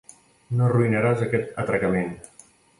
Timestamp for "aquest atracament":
1.27-2.13